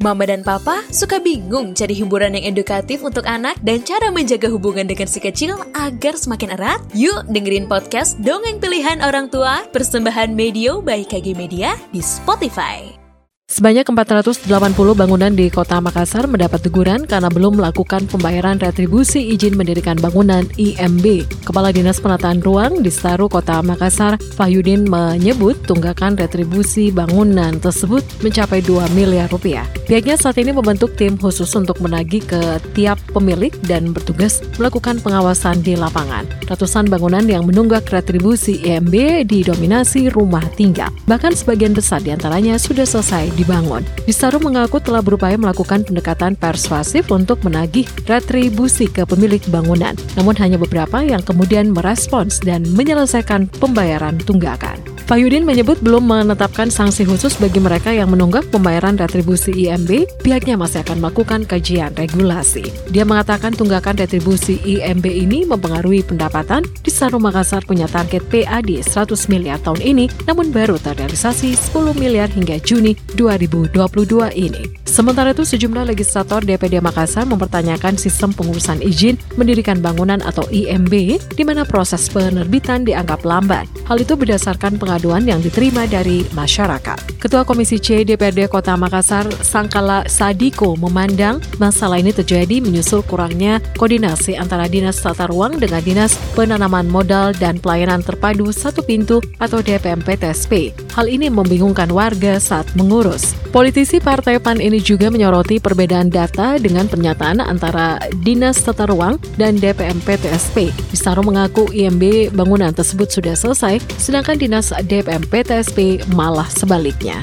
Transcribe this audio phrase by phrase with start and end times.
[0.00, 4.88] Mama dan Papa suka bingung cari hiburan yang edukatif untuk anak dan cara menjaga hubungan
[4.88, 6.80] dengan si kecil agar semakin erat?
[6.96, 13.09] Yuk dengerin podcast Dongeng Pilihan Orang Tua Persembahan Medio by KG Media di Spotify.
[13.50, 14.46] Sebanyak 480
[14.94, 21.26] bangunan di kota Makassar mendapat teguran karena belum melakukan pembayaran retribusi izin mendirikan bangunan IMB.
[21.42, 28.62] Kepala Dinas Penataan Ruang di Staru Kota Makassar, Fahyudin menyebut tunggakan retribusi bangunan tersebut mencapai
[28.62, 29.66] 2 miliar rupiah.
[29.82, 35.58] Pihaknya saat ini membentuk tim khusus untuk menagih ke tiap pemilik dan bertugas melakukan pengawasan
[35.58, 36.22] di lapangan.
[36.46, 40.94] Ratusan bangunan yang menunggak retribusi IMB didominasi rumah tinggal.
[41.10, 43.80] Bahkan sebagian besar di antaranya sudah selesai dibangun.
[44.04, 50.60] Bisaru mengaku telah berupaya melakukan pendekatan persuasif untuk menagih retribusi ke pemilik bangunan, namun hanya
[50.60, 54.89] beberapa yang kemudian merespons dan menyelesaikan pembayaran tunggakan.
[55.06, 60.82] Fahyudin menyebut belum menetapkan sanksi khusus bagi mereka yang menunggak pembayaran retribusi IMB, pihaknya masih
[60.82, 62.68] akan melakukan kajian regulasi.
[62.90, 69.32] Dia mengatakan tunggakan retribusi IMB ini mempengaruhi pendapatan, di Saru Makassar punya target PAD 100
[69.32, 74.64] miliar tahun ini, namun baru terrealisasi 10 miliar hingga Juni 2022 ini.
[75.00, 81.40] Sementara itu, sejumlah legislator DPD Makassar mempertanyakan sistem pengurusan izin mendirikan bangunan atau IMB, di
[81.40, 83.64] mana proses penerbitan dianggap lambat.
[83.88, 87.16] Hal itu berdasarkan pengaduan yang diterima dari masyarakat.
[87.16, 94.36] Ketua Komisi C DPRD Kota Makassar, Sangkala Sadiko, memandang masalah ini terjadi menyusul kurangnya koordinasi
[94.36, 100.76] antara Dinas Tata Ruang dengan Dinas Penanaman Modal dan Pelayanan Terpadu Satu Pintu atau DPMPTSP.
[100.92, 103.32] Hal ini membingungkan warga saat mengurus.
[103.48, 109.54] Politisi Partai PAN ini juga menyoroti perbedaan data dengan pernyataan antara Dinas Tata Ruang dan
[109.54, 110.74] DPM PTSP.
[110.90, 117.22] Bistaro mengaku IMB bangunan tersebut sudah selesai, sedangkan Dinas DPM PTSP malah sebaliknya.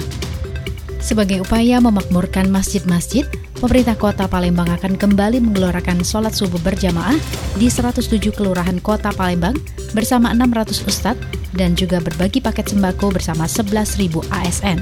[1.03, 3.27] Sebagai upaya memakmurkan masjid-masjid,
[3.59, 7.19] pemerintah kota Palembang akan kembali menggelorakan sholat subuh berjamaah
[7.59, 9.55] di 107 kelurahan kota Palembang
[9.91, 11.23] bersama 600 ustadz
[11.55, 14.79] dan juga berbagi paket sembako bersama 11.000 ASN.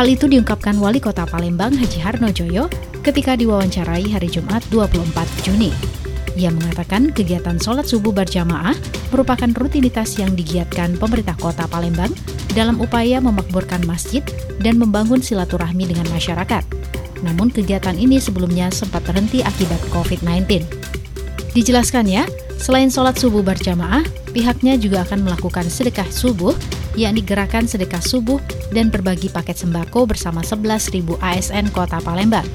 [0.00, 2.72] Hal itu diungkapkan Wali Kota Palembang Haji Harno Joyo
[3.04, 4.96] ketika diwawancarai hari Jumat 24
[5.44, 5.68] Juni.
[6.40, 8.72] Ia mengatakan kegiatan sholat subuh berjamaah
[9.12, 12.08] merupakan rutinitas yang digiatkan pemerintah kota Palembang
[12.56, 14.24] dalam upaya memakmurkan masjid
[14.64, 16.64] dan membangun silaturahmi dengan masyarakat.
[17.20, 20.64] Namun kegiatan ini sebelumnya sempat terhenti akibat COVID-19.
[21.52, 22.24] Dijelaskannya,
[22.56, 24.00] selain sholat subuh berjamaah,
[24.32, 26.56] pihaknya juga akan melakukan sedekah subuh,
[26.98, 28.38] yakni gerakan sedekah subuh
[28.74, 32.46] dan berbagi paket sembako bersama 11.000 ASN Kota Palembang,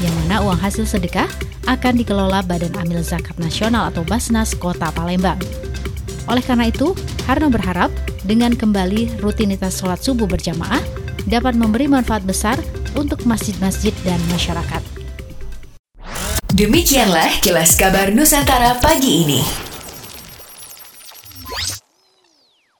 [0.00, 1.28] yang mana uang hasil sedekah
[1.68, 5.38] akan dikelola Badan Amil Zakat Nasional atau Basnas Kota Palembang.
[6.28, 6.92] Oleh karena itu,
[7.24, 7.92] Harno berharap
[8.24, 10.80] dengan kembali rutinitas sholat subuh berjamaah
[11.28, 12.56] dapat memberi manfaat besar
[12.96, 14.80] untuk masjid-masjid dan masyarakat.
[16.56, 19.67] Demikianlah kilas kabar Nusantara pagi ini.